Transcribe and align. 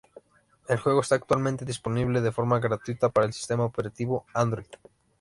El 0.67 0.79
juego 0.79 1.01
está 1.01 1.13
actualmente 1.13 1.63
disponible 1.63 2.21
de 2.21 2.31
forma 2.31 2.57
gratuita 2.57 3.09
para 3.09 3.27
el 3.27 3.33
sistema 3.33 3.65
operativo 3.65 4.25
Android. 4.33 4.65